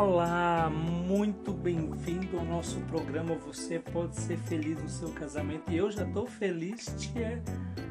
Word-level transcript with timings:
Olá, 0.00 0.70
muito 0.70 1.52
bem-vindo 1.52 2.38
ao 2.38 2.44
nosso 2.44 2.78
programa 2.82 3.34
Você 3.34 3.80
Pode 3.80 4.14
Ser 4.14 4.38
Feliz 4.38 4.80
no 4.80 4.88
Seu 4.88 5.08
Casamento. 5.08 5.72
E 5.72 5.76
eu 5.76 5.90
já 5.90 6.04
estou 6.04 6.24
feliz 6.24 6.84
te 6.96 7.12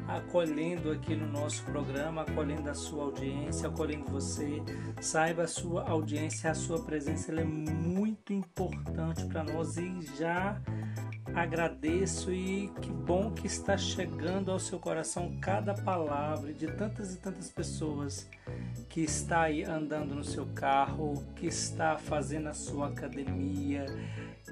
acolhendo 0.08 0.90
aqui 0.90 1.14
no 1.14 1.26
nosso 1.26 1.62
programa, 1.64 2.22
acolhendo 2.22 2.70
a 2.70 2.72
sua 2.72 3.04
audiência, 3.04 3.68
acolhendo 3.68 4.06
você. 4.10 4.62
Saiba 5.02 5.42
a 5.42 5.46
sua 5.46 5.86
audiência, 5.86 6.50
a 6.50 6.54
sua 6.54 6.82
presença 6.82 7.30
é 7.30 7.44
muito 7.44 8.32
importante 8.32 9.26
para 9.26 9.44
nós 9.44 9.76
e 9.76 10.00
já 10.16 10.58
agradeço 11.42 12.32
e 12.32 12.68
que 12.80 12.90
bom 12.90 13.30
que 13.30 13.46
está 13.46 13.76
chegando 13.76 14.50
ao 14.50 14.58
seu 14.58 14.78
coração 14.78 15.36
cada 15.40 15.72
palavra 15.74 16.52
de 16.52 16.66
tantas 16.66 17.14
e 17.14 17.18
tantas 17.18 17.50
pessoas 17.50 18.28
que 18.88 19.02
está 19.02 19.42
aí 19.42 19.62
andando 19.62 20.14
no 20.14 20.24
seu 20.24 20.46
carro, 20.54 21.24
que 21.36 21.46
está 21.46 21.96
fazendo 21.96 22.48
a 22.48 22.54
sua 22.54 22.88
academia, 22.88 23.86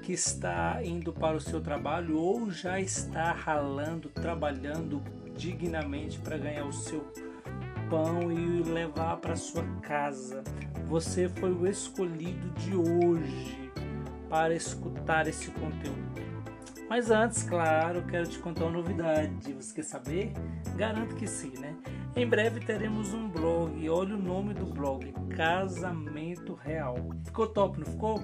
que 0.01 0.13
está 0.13 0.81
indo 0.83 1.11
para 1.11 1.35
o 1.35 1.41
seu 1.41 1.61
trabalho 1.61 2.17
ou 2.17 2.49
já 2.49 2.79
está 2.79 3.31
ralando, 3.33 4.09
trabalhando 4.09 5.01
dignamente 5.35 6.17
para 6.19 6.37
ganhar 6.37 6.65
o 6.65 6.73
seu 6.73 7.05
pão 7.89 8.31
e 8.31 8.63
levar 8.63 9.17
para 9.17 9.35
sua 9.35 9.63
casa. 9.81 10.43
Você 10.87 11.27
foi 11.27 11.51
o 11.51 11.67
escolhido 11.67 12.49
de 12.59 12.75
hoje 12.75 13.71
para 14.29 14.55
escutar 14.55 15.27
esse 15.27 15.51
conteúdo. 15.51 16.36
Mas 16.89 17.11
antes, 17.11 17.43
claro, 17.43 18.01
quero 18.03 18.27
te 18.27 18.39
contar 18.39 18.63
uma 18.63 18.71
novidade. 18.71 19.53
Você 19.53 19.75
quer 19.75 19.83
saber? 19.83 20.31
Garanto 20.75 21.15
que 21.15 21.27
sim, 21.27 21.51
né? 21.59 21.75
Em 22.15 22.25
breve 22.25 22.61
teremos 22.61 23.13
um 23.13 23.27
blog. 23.27 23.89
Olha 23.89 24.15
o 24.15 24.17
nome 24.17 24.53
do 24.53 24.65
blog: 24.65 25.13
Casamento 25.35 26.53
Real. 26.53 26.95
Ficou 27.25 27.47
top, 27.47 27.79
não 27.79 27.85
ficou? 27.85 28.23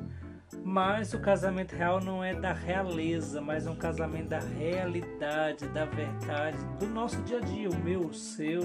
Mas 0.63 1.13
o 1.13 1.19
casamento 1.19 1.75
real 1.75 1.99
não 1.99 2.23
é 2.23 2.33
da 2.33 2.53
realeza, 2.53 3.41
mas 3.41 3.65
é 3.65 3.71
um 3.71 3.75
casamento 3.75 4.29
da 4.29 4.39
realidade, 4.39 5.67
da 5.69 5.85
verdade, 5.85 6.57
do 6.79 6.85
nosso 6.87 7.21
dia 7.23 7.39
a 7.39 7.41
dia, 7.41 7.69
o 7.69 7.75
meu, 7.83 8.01
o 8.01 8.13
seu. 8.13 8.61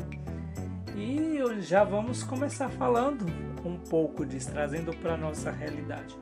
E 0.94 1.40
já 1.60 1.84
vamos 1.84 2.22
começar 2.22 2.68
falando 2.68 3.24
um 3.64 3.78
pouco 3.78 4.24
disso, 4.24 4.50
trazendo 4.52 4.94
para 4.96 5.16
nossa 5.16 5.50
realidade. 5.50 6.16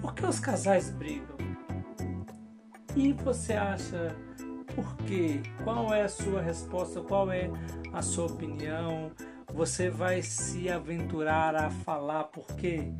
Por 0.00 0.14
que 0.14 0.24
os 0.24 0.40
casais 0.40 0.90
brigam? 0.90 1.39
E 2.96 3.12
você 3.12 3.52
acha 3.52 4.14
por 4.74 4.96
quê? 5.06 5.40
Qual 5.62 5.92
é 5.94 6.02
a 6.02 6.08
sua 6.08 6.40
resposta? 6.40 7.00
Qual 7.00 7.30
é 7.30 7.50
a 7.92 8.02
sua 8.02 8.26
opinião? 8.26 9.10
Você 9.54 9.90
vai 9.90 10.22
se 10.22 10.68
aventurar 10.68 11.54
a 11.54 11.70
falar 11.70 12.24
por 12.24 12.46
quê? 12.56 12.92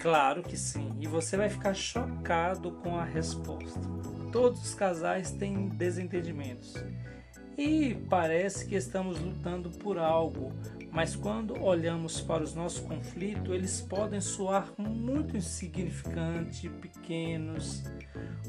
Claro 0.00 0.42
que 0.42 0.56
sim, 0.56 0.94
e 1.00 1.06
você 1.06 1.36
vai 1.36 1.48
ficar 1.48 1.74
chocado 1.74 2.70
com 2.72 2.96
a 2.96 3.04
resposta. 3.04 3.80
Todos 4.30 4.62
os 4.62 4.74
casais 4.74 5.32
têm 5.32 5.68
desentendimentos 5.68 6.74
e 7.56 7.94
parece 8.10 8.66
que 8.66 8.74
estamos 8.74 9.18
lutando 9.18 9.70
por 9.70 9.98
algo, 9.98 10.52
mas 10.92 11.16
quando 11.16 11.60
olhamos 11.62 12.20
para 12.20 12.42
os 12.42 12.54
nossos 12.54 12.80
conflitos, 12.80 13.54
eles 13.54 13.80
podem 13.80 14.20
soar 14.20 14.72
muito 14.78 15.36
insignificantes, 15.36 16.70
pequenos. 16.80 17.82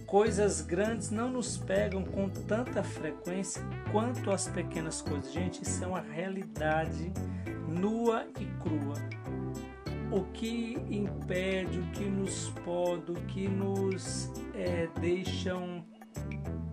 Coisas 0.05 0.61
grandes 0.61 1.11
não 1.11 1.29
nos 1.29 1.57
pegam 1.57 2.03
com 2.03 2.29
tanta 2.29 2.81
frequência 2.83 3.61
quanto 3.91 4.31
as 4.31 4.47
pequenas 4.47 5.01
coisas. 5.01 5.33
Gente, 5.33 5.61
isso 5.63 5.83
é 5.83 5.87
uma 5.87 6.01
realidade 6.01 7.11
nua 7.67 8.25
e 8.39 8.45
crua. 8.61 8.95
O 10.09 10.23
que 10.31 10.77
impede, 10.89 11.79
o 11.79 11.91
que 11.91 12.05
nos 12.05 12.49
pode, 12.63 13.11
o 13.11 13.15
que 13.25 13.47
nos 13.49 14.31
é, 14.53 14.87
deixam 14.99 15.83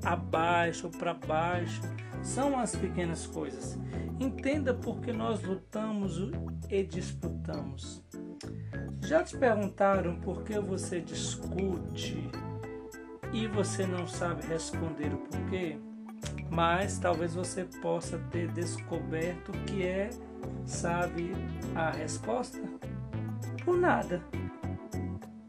abaixo 0.05 0.89
para 0.91 1.15
baixo 1.15 1.81
são 2.23 2.59
as 2.59 2.75
pequenas 2.77 3.27
coisas. 3.27 3.79
Entenda 4.21 4.73
por 4.73 5.01
que 5.01 5.13
nós 5.13 5.43
lutamos 5.43 6.19
e 6.71 6.83
disputamos. 6.85 8.03
Já 9.03 9.23
te 9.23 9.37
perguntaram 9.37 10.17
por 10.21 10.43
que 10.45 10.59
você 10.59 11.01
discute 11.01 12.31
e 13.35 13.49
você 13.49 13.85
não 13.85 14.07
sabe 14.07 14.47
responder 14.47 15.13
o 15.13 15.19
porquê? 15.19 15.77
Mas 16.51 16.99
talvez 16.99 17.35
você 17.35 17.65
possa 17.83 18.17
ter 18.31 18.49
descoberto 18.53 19.51
que 19.67 19.83
é, 19.83 20.09
sabe, 20.65 21.33
a 21.75 21.91
resposta? 21.91 22.63
Por 23.65 23.77
nada. 23.77 24.23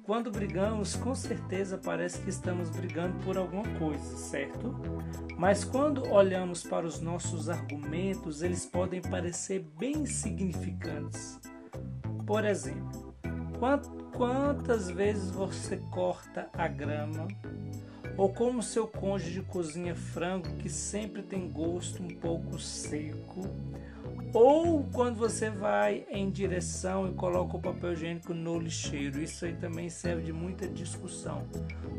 Quando 0.01 0.31
brigamos, 0.31 0.95
com 0.95 1.13
certeza 1.13 1.77
parece 1.77 2.21
que 2.21 2.29
estamos 2.29 2.71
brigando 2.71 3.17
por 3.23 3.37
alguma 3.37 3.67
coisa, 3.77 4.17
certo? 4.17 4.75
Mas 5.37 5.63
quando 5.63 6.11
olhamos 6.11 6.63
para 6.63 6.87
os 6.87 6.99
nossos 6.99 7.49
argumentos, 7.49 8.41
eles 8.41 8.65
podem 8.65 9.01
parecer 9.01 9.63
bem 9.77 9.97
insignificantes. 9.97 11.39
Por 12.25 12.45
exemplo, 12.45 13.15
quantas 14.13 14.89
vezes 14.89 15.29
você 15.29 15.77
corta 15.91 16.49
a 16.53 16.67
grama? 16.67 17.27
Ou 18.17 18.29
como 18.29 18.63
seu 18.63 18.87
cônjuge 18.87 19.41
cozinha 19.41 19.93
frango 19.93 20.55
que 20.57 20.69
sempre 20.69 21.21
tem 21.21 21.49
gosto 21.49 22.01
um 22.01 22.07
pouco 22.07 22.57
seco? 22.57 23.41
Ou 24.33 24.85
quando 24.91 25.17
você 25.17 25.49
vai 25.49 26.05
em 26.09 26.29
direção 26.29 27.09
e 27.09 27.13
coloca 27.13 27.57
o 27.57 27.61
papel 27.61 27.93
higiênico 27.93 28.33
no 28.33 28.59
lixeiro, 28.59 29.21
isso 29.21 29.45
aí 29.45 29.53
também 29.53 29.89
serve 29.89 30.23
de 30.23 30.33
muita 30.33 30.67
discussão. 30.67 31.43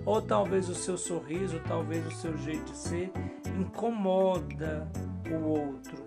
Ou 0.05 0.21
talvez 0.23 0.69
o 0.69 0.75
seu 0.75 0.97
sorriso, 0.97 1.61
talvez 1.67 2.07
o 2.07 2.11
seu 2.13 2.37
jeito 2.39 2.73
de 2.73 2.77
ser 2.77 3.13
incomoda 3.59 4.87
o 5.31 5.49
outro. 5.49 6.07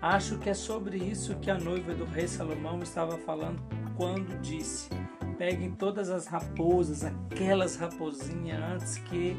Acho 0.00 0.36
que 0.38 0.50
é 0.50 0.54
sobre 0.54 0.96
isso 0.96 1.36
que 1.36 1.50
a 1.50 1.58
noiva 1.58 1.94
do 1.94 2.04
rei 2.04 2.26
Salomão 2.26 2.80
estava 2.82 3.16
falando 3.18 3.62
quando 3.96 4.40
disse: 4.40 4.88
Peguem 5.42 5.72
todas 5.72 6.08
as 6.08 6.28
raposas, 6.28 7.02
aquelas 7.02 7.74
raposinhas, 7.74 8.62
antes 8.62 8.98
que 8.98 9.36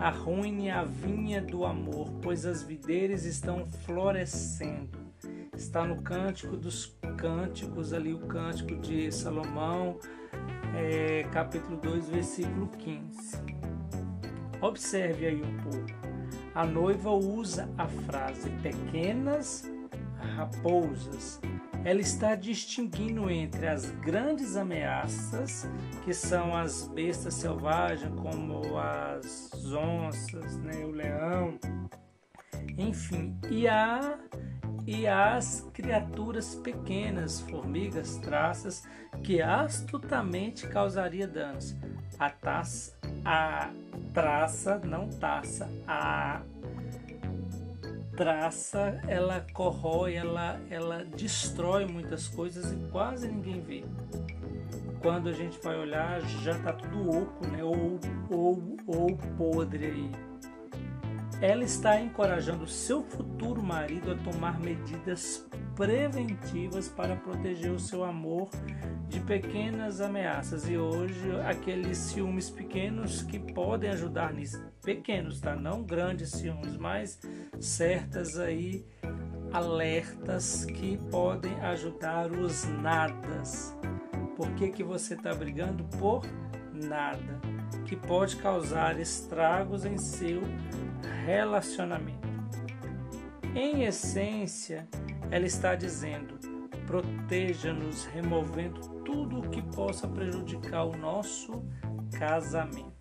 arruine 0.00 0.68
a 0.68 0.82
vinha 0.82 1.40
do 1.40 1.64
amor, 1.64 2.10
pois 2.20 2.44
as 2.44 2.64
videiras 2.64 3.24
estão 3.24 3.64
florescendo. 3.84 4.98
Está 5.56 5.84
no 5.84 6.02
Cântico 6.02 6.56
dos 6.56 6.98
Cânticos, 7.16 7.92
ali 7.92 8.12
o 8.12 8.18
Cântico 8.26 8.74
de 8.80 9.12
Salomão, 9.12 10.00
é, 10.76 11.22
capítulo 11.30 11.76
2, 11.76 12.08
versículo 12.08 12.66
15. 12.66 13.38
Observe 14.60 15.24
aí 15.24 15.40
um 15.40 15.56
pouco. 15.58 15.86
A 16.52 16.66
noiva 16.66 17.12
usa 17.12 17.70
a 17.78 17.86
frase 17.86 18.50
pequenas 18.60 19.70
raposas 20.34 21.40
ela 21.84 22.00
está 22.00 22.34
distinguindo 22.34 23.30
entre 23.30 23.66
as 23.66 23.90
grandes 23.90 24.56
ameaças, 24.56 25.68
que 26.02 26.14
são 26.14 26.56
as 26.56 26.88
bestas 26.88 27.34
selvagens, 27.34 28.12
como 28.20 28.78
as 28.78 29.52
onças, 29.72 30.56
né, 30.58 30.82
o 30.84 30.90
leão, 30.90 31.58
enfim, 32.78 33.38
e, 33.50 33.68
a, 33.68 34.18
e 34.86 35.06
as 35.06 35.68
criaturas 35.74 36.54
pequenas, 36.54 37.40
formigas, 37.40 38.16
traças, 38.16 38.82
que 39.22 39.42
astutamente 39.42 40.66
causaria 40.66 41.28
danos. 41.28 41.76
A 42.18 42.30
taça, 42.30 42.96
a 43.24 43.70
traça, 44.14 44.78
não 44.78 45.08
taça, 45.08 45.68
a 45.86 46.40
traça, 48.16 49.00
ela 49.06 49.44
corrói, 49.52 50.14
ela, 50.14 50.60
ela 50.70 51.04
destrói 51.04 51.84
muitas 51.86 52.28
coisas 52.28 52.72
e 52.72 52.76
quase 52.90 53.28
ninguém 53.28 53.60
vê. 53.60 53.84
Quando 55.00 55.28
a 55.28 55.32
gente 55.32 55.58
vai 55.62 55.78
olhar, 55.78 56.20
já 56.42 56.52
está 56.52 56.72
tudo 56.72 57.10
oco, 57.10 57.46
né? 57.48 57.62
ou, 57.62 58.00
ou, 58.30 58.76
ou 58.86 59.16
podre 59.36 59.86
aí. 59.86 60.10
Ela 61.40 61.64
está 61.64 62.00
encorajando 62.00 62.66
seu 62.66 63.02
futuro 63.02 63.62
marido 63.62 64.12
a 64.12 64.14
tomar 64.16 64.58
medidas 64.60 65.46
preventivas 65.74 66.88
para 66.88 67.16
proteger 67.16 67.70
o 67.70 67.78
seu 67.78 68.04
amor 68.04 68.48
de 69.08 69.20
pequenas 69.20 70.00
ameaças. 70.00 70.68
E 70.68 70.76
hoje, 70.76 71.30
aqueles 71.46 71.98
ciúmes 71.98 72.50
pequenos 72.50 73.22
que 73.22 73.38
podem 73.38 73.90
ajudar 73.90 74.32
nisso. 74.32 74.64
Pequenos, 74.82 75.40
tá? 75.40 75.54
Não 75.54 75.82
grandes 75.82 76.30
ciúmes, 76.30 76.76
mas 76.76 77.20
certas 77.60 78.38
aí 78.38 78.84
alertas 79.52 80.64
que 80.64 80.96
podem 81.10 81.54
ajudar 81.60 82.30
os 82.30 82.64
nadas. 82.64 83.76
Por 84.36 84.50
que, 84.54 84.68
que 84.68 84.82
você 84.82 85.14
está 85.14 85.32
brigando 85.32 85.84
por 85.98 86.24
nada? 86.72 87.40
Que 87.86 87.94
pode 87.94 88.36
causar 88.36 88.98
estragos 88.98 89.84
em 89.84 89.96
seu 89.96 90.42
relacionamento. 91.24 92.24
Em 93.54 93.84
essência, 93.84 94.88
ela 95.34 95.46
está 95.46 95.74
dizendo: 95.74 96.38
proteja-nos, 96.86 98.04
removendo 98.04 98.80
tudo 99.04 99.40
o 99.40 99.50
que 99.50 99.60
possa 99.60 100.06
prejudicar 100.06 100.84
o 100.84 100.96
nosso 100.96 101.60
casamento. 102.16 102.94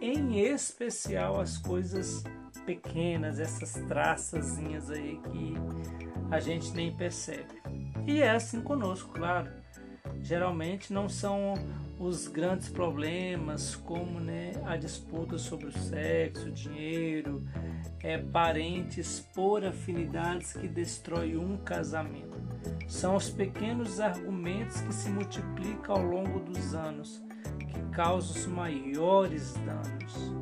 Em 0.00 0.40
especial 0.40 1.40
as 1.40 1.56
coisas 1.56 2.24
pequenas, 2.66 3.38
essas 3.38 3.74
traçazinhas 3.86 4.90
aí 4.90 5.20
que 5.30 5.54
a 6.28 6.40
gente 6.40 6.72
nem 6.72 6.92
percebe. 6.92 7.62
E 8.04 8.20
é 8.20 8.30
assim 8.30 8.60
conosco, 8.60 9.12
claro. 9.12 9.52
Geralmente 10.20 10.92
não 10.92 11.08
são 11.08 11.54
os 12.00 12.26
grandes 12.26 12.68
problemas, 12.68 13.76
como 13.76 14.18
né, 14.18 14.50
a 14.64 14.76
disputa 14.76 15.38
sobre 15.38 15.66
o 15.66 15.72
sexo, 15.72 16.48
o 16.48 16.52
dinheiro, 16.52 17.44
é, 18.06 18.18
parentes 18.18 19.18
por 19.34 19.64
afinidades 19.64 20.52
que 20.52 20.68
destrói 20.68 21.36
um 21.36 21.56
casamento. 21.56 22.40
São 22.86 23.16
os 23.16 23.28
pequenos 23.28 23.98
argumentos 23.98 24.80
que 24.80 24.94
se 24.94 25.10
multiplicam 25.10 25.96
ao 25.96 26.02
longo 26.04 26.38
dos 26.38 26.72
anos, 26.72 27.20
que 27.58 27.80
causam 27.90 28.36
os 28.36 28.46
maiores 28.46 29.54
danos. 29.54 30.32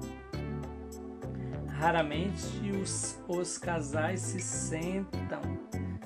Raramente 1.69 2.71
os, 2.83 3.19
os 3.27 3.57
casais 3.57 4.21
se 4.21 4.41
sentam, 4.41 5.41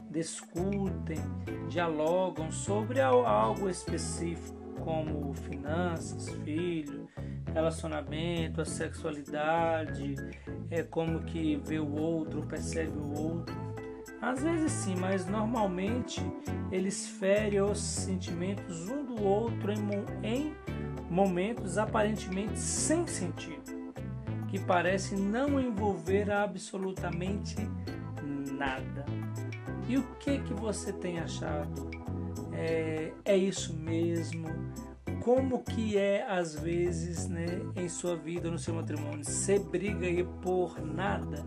discutem, 0.08 1.18
dialogam 1.68 2.52
sobre 2.52 3.00
algo 3.00 3.68
específico 3.68 4.56
como 4.84 5.34
finanças, 5.34 6.30
filho, 6.44 7.07
relacionamento, 7.58 8.60
a 8.60 8.64
sexualidade, 8.64 10.14
é 10.70 10.82
como 10.82 11.20
que 11.24 11.56
vê 11.64 11.78
o 11.78 11.92
outro, 11.94 12.42
percebe 12.42 12.96
o 12.96 13.18
outro. 13.18 13.56
Às 14.20 14.42
vezes 14.42 14.72
sim, 14.72 14.96
mas 14.96 15.26
normalmente 15.26 16.20
eles 16.70 17.08
ferem 17.08 17.60
os 17.60 17.78
sentimentos 17.78 18.88
um 18.88 19.04
do 19.04 19.22
outro 19.22 19.72
em, 19.72 19.78
em 20.22 20.56
momentos 21.10 21.78
aparentemente 21.78 22.58
sem 22.58 23.06
sentido, 23.06 23.92
que 24.48 24.58
parecem 24.58 25.18
não 25.18 25.60
envolver 25.60 26.30
absolutamente 26.30 27.56
nada. 28.52 29.04
E 29.88 29.96
o 29.96 30.02
que 30.18 30.38
que 30.40 30.54
você 30.54 30.92
tem 30.92 31.18
achado? 31.18 31.88
é, 32.58 33.12
é 33.24 33.36
isso 33.36 33.76
mesmo? 33.76 34.48
Como 35.28 35.62
que 35.62 35.98
é 35.98 36.26
às 36.26 36.54
vezes, 36.54 37.28
né, 37.28 37.60
em 37.76 37.86
sua 37.86 38.16
vida, 38.16 38.50
no 38.50 38.58
seu 38.58 38.72
matrimônio? 38.72 39.22
Você 39.22 39.58
briga 39.58 40.06
aí 40.06 40.24
por 40.40 40.80
nada? 40.82 41.44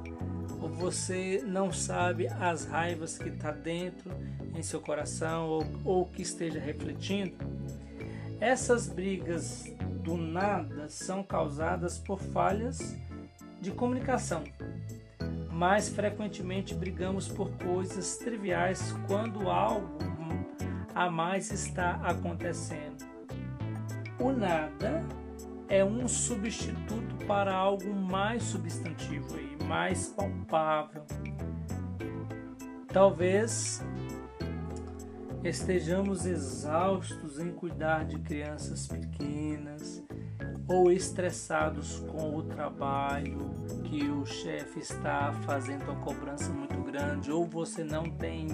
Ou 0.62 0.70
você 0.70 1.42
não 1.44 1.72
sabe 1.72 2.28
as 2.28 2.64
raivas 2.64 3.18
que 3.18 3.30
está 3.30 3.50
dentro 3.50 4.12
em 4.56 4.62
seu 4.62 4.80
coração 4.80 5.48
ou, 5.48 5.66
ou 5.84 6.06
que 6.06 6.22
esteja 6.22 6.60
refletindo? 6.60 7.34
Essas 8.40 8.88
brigas 8.88 9.66
do 10.04 10.16
nada 10.16 10.88
são 10.88 11.24
causadas 11.24 11.98
por 11.98 12.20
falhas 12.20 12.96
de 13.60 13.72
comunicação. 13.72 14.44
Mais 15.52 15.90
frequentemente 15.90 16.76
brigamos 16.76 17.28
por 17.28 17.50
coisas 17.54 18.18
triviais 18.18 18.94
quando 19.08 19.50
algo 19.50 19.98
a 20.94 21.10
mais 21.10 21.52
está 21.52 21.94
acontecendo. 22.04 22.91
O 24.22 24.32
nada 24.32 25.04
é 25.68 25.84
um 25.84 26.08
substituto 26.08 27.26
para 27.26 27.56
algo 27.56 27.92
mais 27.92 28.44
substantivo 28.44 29.36
e 29.40 29.64
mais 29.64 30.10
palpável. 30.10 31.04
Talvez 32.88 33.84
estejamos 35.44 36.28
exaustos 36.28 37.40
em 37.40 37.52
cuidar 37.52 38.06
de 38.06 38.20
crianças 38.20 38.88
pequenas 38.88 40.04
ou 40.68 40.92
estressados 40.92 42.02
com 42.02 42.36
o 42.36 42.44
trabalho 42.44 43.50
que 43.86 44.08
o 44.08 44.24
chefe 44.24 44.82
está 44.82 45.34
fazendo 45.48 45.86
uma 45.86 45.96
cobrança 45.96 46.54
muito 46.54 46.80
grande 46.84 47.32
ou 47.32 47.44
você 47.44 47.84
não 47.84 48.04
tem 48.04 48.50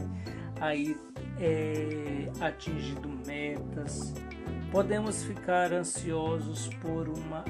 aí 0.62 0.96
é, 1.40 2.32
atingido 2.40 3.10
metas, 3.26 4.14
podemos 4.72 5.24
ficar 5.24 5.72
ansiosos 5.74 6.68
por 6.82 7.08
uma, 7.08 7.44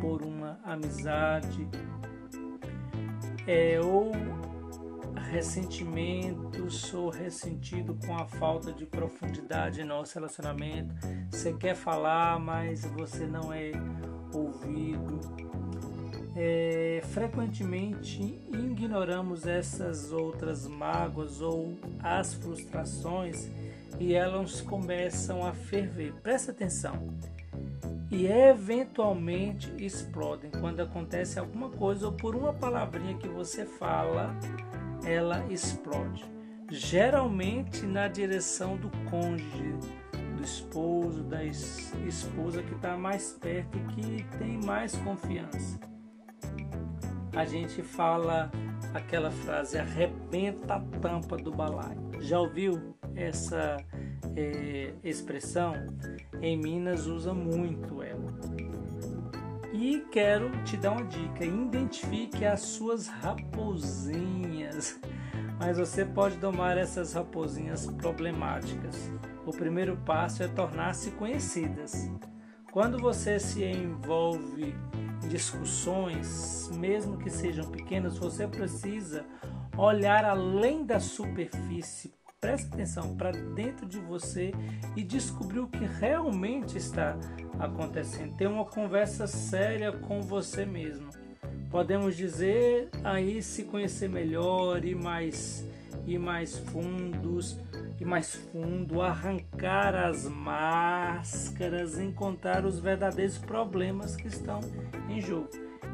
por 0.00 0.22
uma 0.22 0.58
amizade 0.64 1.68
é, 3.46 3.80
ou 3.80 4.12
ressentimentos 5.30 6.94
ou 6.94 7.10
ressentido 7.10 7.98
com 8.06 8.16
a 8.16 8.26
falta 8.26 8.72
de 8.72 8.86
profundidade 8.86 9.80
em 9.80 9.84
nosso 9.84 10.14
relacionamento. 10.14 10.94
Você 11.30 11.52
quer 11.52 11.74
falar, 11.74 12.38
mas 12.38 12.84
você 12.84 13.26
não 13.26 13.52
é 13.52 13.72
ouvido 14.32 15.20
é, 16.36 17.00
frequentemente 17.12 18.20
ignoramos 18.52 19.46
essas 19.46 20.10
outras 20.10 20.66
mágoas 20.66 21.40
ou 21.40 21.78
as 22.02 22.34
frustrações 22.34 23.48
e 23.98 24.14
elas 24.14 24.60
começam 24.60 25.46
a 25.46 25.52
ferver. 25.52 26.12
Presta 26.22 26.52
atenção. 26.52 27.16
E 28.10 28.26
eventualmente 28.26 29.72
explodem 29.78 30.50
quando 30.60 30.80
acontece 30.80 31.38
alguma 31.38 31.70
coisa 31.70 32.06
ou 32.06 32.12
por 32.12 32.36
uma 32.36 32.52
palavrinha 32.52 33.16
que 33.16 33.28
você 33.28 33.64
fala, 33.64 34.36
ela 35.04 35.44
explode. 35.50 36.24
Geralmente 36.70 37.84
na 37.86 38.08
direção 38.08 38.76
do 38.76 38.90
cônjuge, 39.10 39.74
do 40.36 40.42
esposo, 40.42 41.22
da 41.24 41.44
esposa 41.44 42.62
que 42.62 42.74
está 42.74 42.96
mais 42.96 43.32
perto 43.32 43.76
e 43.78 43.82
que 43.94 44.38
tem 44.38 44.60
mais 44.64 44.94
confiança 44.96 45.78
a 47.36 47.44
gente 47.44 47.82
fala 47.82 48.50
aquela 48.92 49.30
frase 49.30 49.76
arrebenta 49.76 50.74
a 50.74 50.80
tampa 51.00 51.36
do 51.36 51.50
balaio. 51.50 51.98
Já 52.20 52.38
ouviu 52.38 52.94
essa 53.16 53.76
é, 54.36 54.92
expressão? 55.02 55.74
Em 56.40 56.56
Minas 56.56 57.06
usa 57.06 57.32
muito 57.32 58.02
ela. 58.02 58.32
E 59.72 60.06
quero 60.12 60.50
te 60.64 60.76
dar 60.76 60.92
uma 60.92 61.04
dica: 61.04 61.44
identifique 61.44 62.44
as 62.44 62.60
suas 62.60 63.08
raposinhas. 63.08 65.00
Mas 65.58 65.78
você 65.78 66.04
pode 66.04 66.36
domar 66.38 66.76
essas 66.76 67.12
raposinhas 67.12 67.86
problemáticas. 67.86 69.10
O 69.46 69.50
primeiro 69.50 69.96
passo 69.98 70.42
é 70.42 70.48
tornar-se 70.48 71.10
conhecidas. 71.12 72.10
Quando 72.72 72.98
você 72.98 73.38
se 73.38 73.64
envolve 73.64 74.74
discussões, 75.28 76.70
mesmo 76.74 77.18
que 77.18 77.30
sejam 77.30 77.70
pequenas, 77.70 78.18
você 78.18 78.46
precisa 78.48 79.24
olhar 79.76 80.24
além 80.24 80.84
da 80.84 80.98
superfície. 80.98 82.12
Preste 82.44 82.66
atenção 82.74 83.16
para 83.16 83.32
dentro 83.32 83.86
de 83.86 83.98
você 83.98 84.52
e 84.94 85.02
descobrir 85.02 85.60
o 85.60 85.66
que 85.66 85.86
realmente 85.98 86.76
está 86.76 87.16
acontecendo. 87.58 88.36
Ter 88.36 88.46
uma 88.46 88.66
conversa 88.66 89.26
séria 89.26 89.90
com 89.90 90.20
você 90.20 90.66
mesmo. 90.66 91.08
Podemos 91.70 92.14
dizer 92.14 92.90
aí 93.02 93.42
se 93.42 93.62
conhecer 93.64 94.10
melhor 94.10 94.84
e 94.84 94.94
mais 94.94 95.66
e 96.06 96.18
mais 96.18 96.58
fundos 96.58 97.58
e 97.98 98.04
mais 98.04 98.34
fundo, 98.34 99.00
arrancar 99.00 99.94
as 99.94 100.28
máscaras, 100.28 101.98
encontrar 101.98 102.66
os 102.66 102.78
verdadeiros 102.78 103.38
problemas 103.38 104.16
que 104.16 104.28
estão 104.28 104.60
em 105.08 105.18
jogo. 105.18 105.48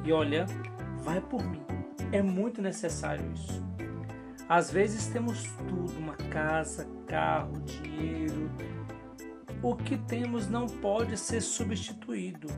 E 0.05 0.11
olha, 0.11 0.47
vai 1.05 1.21
por 1.21 1.45
mim. 1.45 1.63
É 2.11 2.21
muito 2.21 2.61
necessário 2.61 3.25
isso. 3.33 3.70
Às 4.51 4.69
vezes 4.73 5.07
temos 5.07 5.45
tudo, 5.69 5.97
uma 5.97 6.17
casa, 6.17 6.85
carro, 7.07 7.61
dinheiro. 7.61 8.51
O 9.63 9.77
que 9.77 9.97
temos 9.97 10.49
não 10.49 10.67
pode 10.67 11.17
ser 11.17 11.41
substituído. 11.41 12.49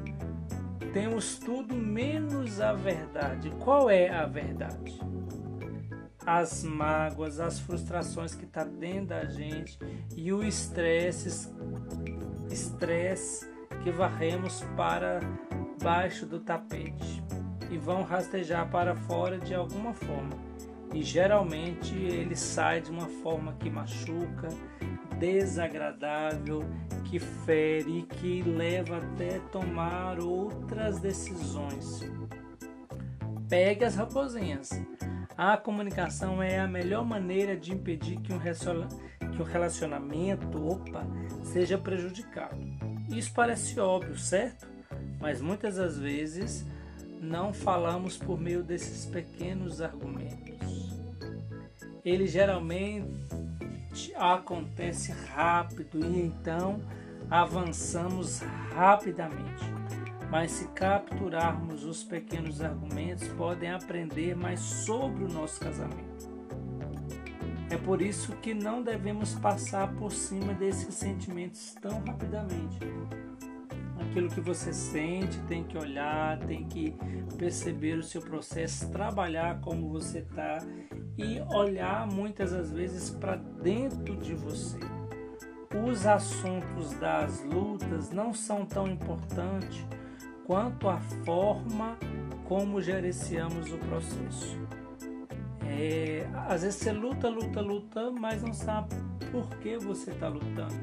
Temos 0.94 1.38
tudo 1.38 1.74
menos 1.74 2.62
a 2.62 2.72
verdade. 2.72 3.50
Qual 3.60 3.90
é 3.90 4.08
a 4.08 4.24
verdade? 4.24 4.98
as 6.24 6.62
mágoas, 6.62 7.40
as 7.40 7.58
frustrações 7.58 8.34
que 8.34 8.44
está 8.44 8.62
dentro 8.62 9.06
da 9.06 9.24
gente 9.24 9.76
e 10.16 10.32
o 10.32 10.42
estresse, 10.42 11.50
estresse 12.48 13.50
que 13.82 13.90
varremos 13.90 14.62
para 14.76 15.20
baixo 15.82 16.24
do 16.24 16.38
tapete 16.38 17.22
e 17.70 17.76
vão 17.76 18.02
rastejar 18.02 18.70
para 18.70 18.94
fora 18.94 19.36
de 19.36 19.52
alguma 19.52 19.92
forma. 19.92 20.52
E 20.92 21.02
geralmente 21.02 21.94
ele 21.94 22.36
sai 22.36 22.80
de 22.80 22.90
uma 22.90 23.06
forma 23.22 23.54
que 23.54 23.70
machuca, 23.70 24.48
desagradável, 25.18 26.60
que 27.04 27.18
fere, 27.18 28.02
que 28.02 28.42
leva 28.42 28.98
até 28.98 29.38
tomar 29.50 30.20
outras 30.20 30.98
decisões. 30.98 32.00
Pegue 33.48 33.84
as 33.84 33.94
raposinhas, 33.94 34.70
a 35.36 35.56
comunicação 35.56 36.42
é 36.42 36.58
a 36.58 36.68
melhor 36.68 37.04
maneira 37.04 37.56
de 37.56 37.72
impedir 37.72 38.20
que 38.20 38.32
um, 38.32 38.38
que 38.38 39.42
o 39.42 39.44
relacionamento, 39.44 40.64
opa, 40.66 41.06
seja 41.42 41.78
prejudicado. 41.78 42.56
Isso 43.08 43.32
parece 43.32 43.80
óbvio, 43.80 44.16
certo? 44.18 44.66
Mas 45.20 45.40
muitas 45.40 45.76
das 45.76 45.98
vezes 45.98 46.66
não 47.20 47.52
falamos 47.52 48.16
por 48.16 48.38
meio 48.38 48.62
desses 48.62 49.06
pequenos 49.06 49.80
argumentos. 49.80 50.61
Ele 52.04 52.26
geralmente 52.26 53.04
acontece 54.16 55.12
rápido 55.12 56.04
e 56.04 56.20
então 56.20 56.80
avançamos 57.30 58.40
rapidamente. 58.74 59.64
Mas 60.30 60.50
se 60.52 60.66
capturarmos 60.68 61.84
os 61.84 62.02
pequenos 62.02 62.60
argumentos, 62.60 63.28
podem 63.28 63.70
aprender 63.70 64.34
mais 64.34 64.60
sobre 64.60 65.24
o 65.24 65.28
nosso 65.28 65.60
casamento. 65.60 66.30
É 67.70 67.76
por 67.76 68.02
isso 68.02 68.32
que 68.36 68.52
não 68.52 68.82
devemos 68.82 69.34
passar 69.34 69.92
por 69.94 70.12
cima 70.12 70.52
desses 70.54 70.94
sentimentos 70.94 71.74
tão 71.80 72.02
rapidamente 72.04 72.78
aquilo 74.12 74.28
que 74.28 74.40
você 74.40 74.74
sente, 74.74 75.38
tem 75.48 75.64
que 75.64 75.78
olhar, 75.78 76.38
tem 76.40 76.64
que 76.64 76.94
perceber 77.38 77.96
o 77.98 78.02
seu 78.02 78.20
processo, 78.20 78.90
trabalhar 78.90 79.58
como 79.60 79.88
você 79.88 80.18
está 80.18 80.58
e 81.16 81.40
olhar 81.54 82.06
muitas 82.06 82.52
das 82.52 82.70
vezes 82.70 83.10
para 83.10 83.36
dentro 83.36 84.16
de 84.16 84.34
você. 84.34 84.78
Os 85.86 86.06
assuntos 86.06 86.92
das 86.94 87.42
lutas 87.44 88.10
não 88.10 88.34
são 88.34 88.66
tão 88.66 88.86
importantes 88.86 89.86
quanto 90.46 90.88
a 90.88 90.98
forma 91.24 91.96
como 92.44 92.82
gerenciamos 92.82 93.72
o 93.72 93.78
processo. 93.78 94.58
É, 95.66 96.28
às 96.48 96.62
vezes 96.62 96.80
você 96.80 96.92
luta, 96.92 97.28
luta, 97.28 97.60
luta, 97.60 98.10
mas 98.10 98.42
não 98.42 98.52
sabe 98.52 98.94
por 99.30 99.48
que 99.58 99.78
você 99.78 100.10
está 100.10 100.28
lutando 100.28 100.82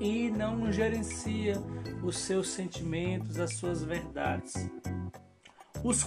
e 0.00 0.30
não 0.30 0.70
gerencia 0.70 1.54
os 2.02 2.18
seus 2.18 2.48
sentimentos, 2.48 3.38
as 3.38 3.54
suas 3.54 3.82
verdades. 3.82 4.70
Os, 5.84 6.06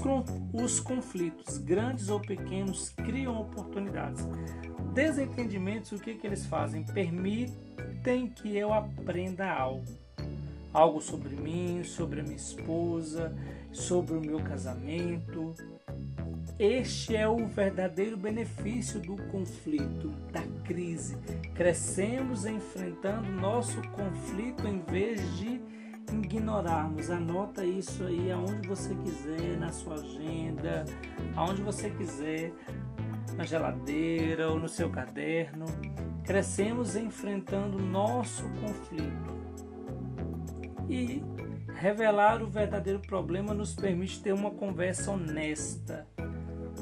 os 0.54 0.80
conflitos, 0.80 1.58
grandes 1.58 2.10
ou 2.10 2.20
pequenos, 2.20 2.90
criam 2.90 3.40
oportunidades. 3.40 4.28
Desentendimentos, 4.94 5.92
o 5.92 6.00
que, 6.00 6.16
que 6.16 6.28
eles 6.28 6.46
fazem? 6.46 6.84
Permitem 6.84 8.28
que 8.28 8.58
eu 8.58 8.74
aprenda 8.74 9.50
algo. 9.50 9.86
Algo 10.74 11.02
sobre 11.02 11.36
mim, 11.36 11.84
sobre 11.84 12.20
a 12.20 12.24
minha 12.24 12.36
esposa, 12.36 13.36
sobre 13.72 14.16
o 14.16 14.22
meu 14.22 14.40
casamento. 14.42 15.56
Este 16.60 17.16
é 17.16 17.26
o 17.26 17.48
verdadeiro 17.48 18.18
benefício 18.18 19.00
do 19.00 19.16
conflito, 19.32 20.10
da 20.30 20.44
crise. 20.66 21.16
Crescemos 21.56 22.46
enfrentando 22.46 23.32
nosso 23.32 23.82
conflito 23.92 24.68
em 24.68 24.82
vez 24.82 25.38
de 25.38 25.49
ignorarmos. 26.50 27.10
Anota 27.12 27.64
isso 27.64 28.04
aí 28.04 28.32
aonde 28.32 28.68
você 28.68 28.96
quiser, 28.96 29.58
na 29.58 29.72
sua 29.72 29.94
agenda, 29.94 30.84
aonde 31.36 31.62
você 31.62 31.92
quiser, 31.92 32.52
na 33.38 33.46
geladeira 33.46 34.50
ou 34.50 34.60
no 34.60 34.68
seu 34.68 34.90
caderno. 34.90 35.66
Crescemos 36.24 36.96
enfrentando 36.96 37.78
nosso 37.78 38.44
conflito. 38.62 39.40
E 40.90 41.24
revelar 41.76 42.42
o 42.42 42.48
verdadeiro 42.48 43.00
problema 43.00 43.54
nos 43.54 43.76
permite 43.76 44.22
ter 44.22 44.34
uma 44.34 44.50
conversa 44.50 45.12
honesta, 45.12 46.08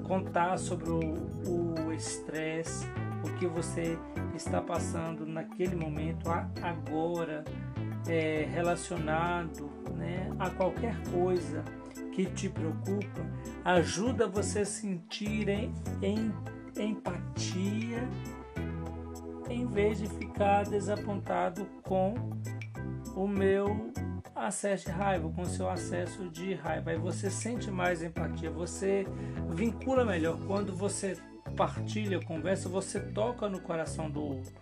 contar 0.03 0.57
sobre 0.57 0.89
o 0.89 1.91
estresse, 1.91 2.85
o, 3.23 3.27
o 3.27 3.33
que 3.37 3.45
você 3.47 3.99
está 4.33 4.61
passando 4.61 5.25
naquele 5.25 5.75
momento, 5.75 6.29
agora, 6.61 7.43
é, 8.07 8.47
relacionado 8.51 9.69
né, 9.95 10.29
a 10.39 10.49
qualquer 10.49 10.95
coisa 11.11 11.63
que 12.13 12.25
te 12.25 12.49
preocupa, 12.49 13.21
ajuda 13.63 14.27
você 14.27 14.59
a 14.59 14.65
sentir 14.65 15.47
em, 15.49 15.71
em, 16.01 16.33
empatia 16.75 18.07
em 19.49 19.65
vez 19.65 19.99
de 19.99 20.07
ficar 20.07 20.65
desapontado 20.65 21.65
com 21.83 22.15
o 23.15 23.27
meu 23.27 23.91
acesso 24.35 24.85
de 24.85 24.91
raiva, 24.91 25.29
com 25.29 25.41
o 25.41 25.45
seu 25.45 25.69
acesso 25.69 26.29
de 26.29 26.53
raiva. 26.53 26.91
Aí 26.91 26.97
você 26.97 27.29
sente 27.29 27.71
mais 27.71 28.03
empatia, 28.03 28.51
você 28.51 29.07
vincula 29.49 30.05
melhor. 30.05 30.37
Quando 30.45 30.75
você 30.75 31.17
partilha, 31.55 32.19
conversa, 32.23 32.69
você 32.69 32.99
toca 32.99 33.49
no 33.49 33.59
coração 33.59 34.09
do 34.09 34.21
outro. 34.21 34.53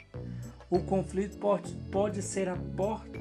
O 0.69 0.79
conflito 0.79 1.37
pode, 1.37 1.73
pode 1.91 2.21
ser 2.21 2.47
a 2.49 2.55
porta 2.75 3.19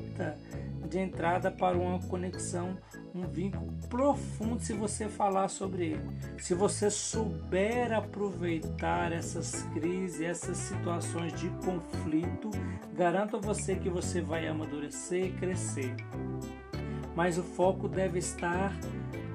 de 0.89 0.99
entrada 0.99 1.51
para 1.51 1.77
uma 1.77 1.99
conexão, 2.01 2.77
um 3.15 3.27
vínculo 3.27 3.73
profundo 3.89 4.61
se 4.61 4.73
você 4.73 5.09
falar 5.09 5.49
sobre 5.49 5.93
ele. 5.93 6.11
Se 6.39 6.55
você 6.55 6.91
souber 6.91 7.93
aproveitar 7.93 9.13
essas 9.13 9.63
crises, 9.73 10.21
essas 10.21 10.57
situações 10.57 11.33
de 11.41 11.49
conflito, 11.65 12.51
garanto 12.95 13.37
a 13.37 13.41
você 13.41 13.77
que 13.77 13.89
você 13.89 14.21
vai 14.21 14.47
amadurecer 14.47 15.27
e 15.27 15.33
crescer. 15.33 15.95
Mas 17.17 17.39
o 17.39 17.43
foco 17.43 17.89
deve 17.89 18.19
estar 18.19 18.73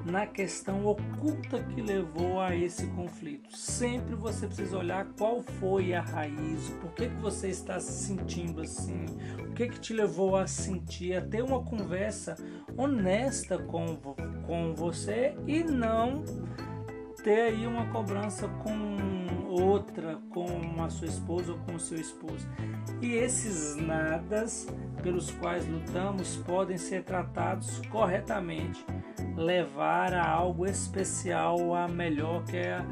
na 0.10 0.25
questão 0.25 0.86
oculta 0.86 1.62
que 1.63 1.82
levou 1.82 2.42
a 2.42 2.56
esse 2.56 2.88
conflito. 2.88 3.56
Sempre 3.56 4.16
você 4.16 4.48
precisa 4.48 4.78
olhar 4.78 5.06
qual 5.18 5.42
foi 5.42 5.94
a 5.94 6.01
raiz, 6.01 6.70
por 6.82 6.92
que, 6.94 7.08
que 7.08 7.16
você 7.16 7.50
está 7.50 7.80
se 7.80 8.08
sentindo 8.08 8.62
assim, 8.62 9.06
o 9.39 9.54
que, 9.54 9.68
que 9.68 9.80
te 9.80 9.94
levou 9.94 10.36
a 10.36 10.48
sentir, 10.48 11.16
a 11.16 11.22
ter 11.22 11.44
uma 11.44 11.63
conversa 11.63 12.36
honesta 12.78 13.58
com, 13.58 13.98
com 14.46 14.74
você 14.74 15.36
e 15.48 15.63
não 15.63 16.24
ter 17.24 17.42
aí 17.42 17.68
uma 17.68 17.86
cobrança 17.92 18.48
com 18.48 19.00
outra, 19.50 20.18
com 20.30 20.48
a 20.82 20.89
sua 20.89 21.08
esposa 21.08 21.51
ou 21.51 21.60
com 21.60 21.75
o 21.75 21.80
seu 21.80 22.00
esposo. 22.00 22.48
E 23.01 23.13
esses 23.13 23.75
nadas 23.75 24.68
pelos 25.01 25.32
quais 25.32 25.68
lutamos 25.68 26.38
podem 26.38 26.78
ser 26.78 27.04
tratados 27.04 27.82
corretamente 27.89 28.84
levar 29.36 30.14
a 30.14 30.28
algo 30.28 30.66
especial, 30.66 31.76
a 31.76 31.88
melhor, 31.88 32.44
que 32.46 32.58
é 32.58 32.84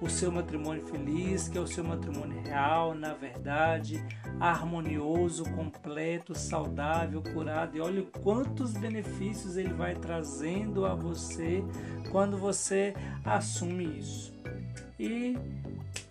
o 0.00 0.08
seu 0.08 0.30
matrimônio 0.30 0.86
feliz, 0.86 1.48
que 1.48 1.56
é 1.56 1.60
o 1.60 1.66
seu 1.66 1.82
matrimônio 1.82 2.40
real, 2.42 2.94
na 2.94 3.14
verdade, 3.14 4.04
harmonioso, 4.38 5.44
completo, 5.52 6.34
saudável, 6.34 7.22
curado. 7.22 7.76
E 7.76 7.80
olha 7.80 8.02
quantos 8.22 8.72
benefícios 8.72 9.56
ele 9.56 9.72
vai 9.72 9.94
trazendo 9.94 10.84
a 10.84 10.94
você 10.94 11.64
quando 12.10 12.36
você 12.36 12.94
assume 13.24 13.98
isso. 13.98 14.34
E 14.98 15.36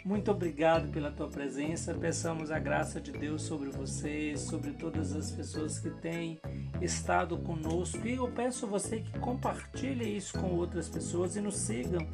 muito 0.06 0.30
obrigado 0.30 0.92
pela 0.92 1.10
tua 1.10 1.28
presença. 1.28 1.94
Peçamos 1.94 2.52
a 2.52 2.60
graça 2.60 3.02
de 3.02 3.12
Deus 3.12 3.42
sobre 3.42 3.70
você, 3.70 4.38
sobre 4.38 4.72
todas 4.72 5.16
as 5.16 5.32
pessoas 5.32 5.80
que 5.80 5.90
têm 5.90 6.40
estado 6.80 7.38
conosco. 7.40 8.08
E 8.08 8.14
eu 8.14 8.28
peço 8.28 8.68
você 8.68 9.00
que 9.00 9.18
compartilhe 9.18 10.16
isso 10.16 10.38
com 10.40 10.54
outras 10.54 10.88
pessoas 10.88 11.36
e 11.36 11.42
nos 11.42 11.56
sigam 11.56 12.08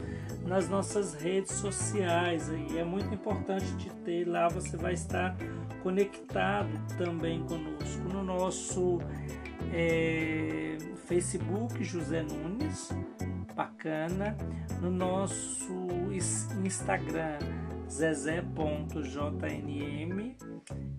nas 0.46 0.70
nossas 0.70 1.16
redes 1.16 1.52
sociais. 1.52 2.50
Aí 2.50 2.78
é 2.78 2.84
muito 2.86 3.14
importante 3.14 3.66
te 3.76 3.90
ter 4.06 4.26
lá. 4.26 4.48
Você 4.48 4.78
vai 4.78 4.94
estar 4.94 5.36
conectado 5.84 6.70
também 6.98 7.44
conosco 7.44 8.04
no 8.08 8.24
nosso 8.24 9.00
é, 9.74 10.78
Facebook 11.08 11.84
José 11.84 12.24
Nunes, 12.24 12.90
bacana, 13.54 14.38
no 14.82 14.90
nosso 14.90 15.88
Instagram 16.64 17.40
zezé.jnm 17.92 19.02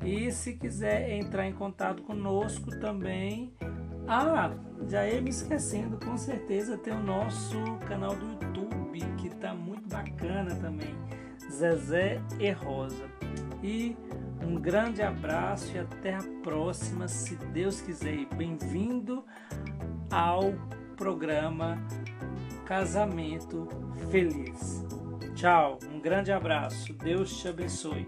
e 0.04 0.30
se 0.30 0.52
quiser 0.54 1.10
entrar 1.10 1.46
em 1.46 1.54
contato 1.54 2.02
conosco 2.02 2.70
também. 2.78 3.54
Ah, 4.06 4.52
já 4.88 5.08
ia 5.08 5.22
me 5.22 5.30
esquecendo, 5.30 5.98
com 6.04 6.16
certeza 6.16 6.76
tem 6.76 6.92
o 6.92 7.02
nosso 7.02 7.56
canal 7.88 8.14
do 8.14 8.26
YouTube 8.26 9.00
que 9.16 9.30
tá 9.30 9.54
muito 9.54 9.88
bacana 9.88 10.54
também, 10.56 10.94
Zezé 11.50 12.20
e 12.38 12.50
Rosa. 12.50 13.04
E 13.62 13.96
um 14.44 14.56
grande 14.56 15.00
abraço 15.02 15.74
e 15.74 15.78
até 15.78 16.14
a 16.14 16.22
próxima, 16.42 17.06
se 17.06 17.36
Deus 17.36 17.80
quiser. 17.80 18.26
Bem-vindo 18.34 19.24
ao 20.10 20.52
programa 20.96 21.78
Casamento 22.66 23.68
Feliz. 24.10 24.91
Tchau, 25.42 25.80
um 25.92 25.98
grande 25.98 26.30
abraço. 26.30 26.92
Deus 26.92 27.36
te 27.40 27.48
abençoe. 27.48 28.06